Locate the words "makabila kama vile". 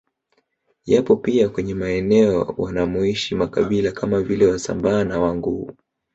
3.35-4.47